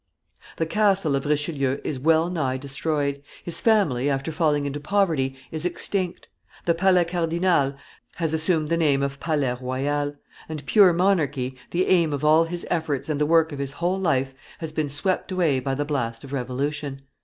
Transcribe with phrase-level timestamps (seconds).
[0.57, 5.63] The castle of Richelieu is well nigh destroyed; his family, after falling into poverty, is
[5.63, 6.27] extinct;
[6.65, 7.75] the Palais Cardinal
[8.15, 10.15] has assumed the name of Palais Royal;
[10.49, 13.99] and pure monarchy, the aim of all his efforts and the work of his whole
[13.99, 17.03] life, has been swept away by the blast of revolution.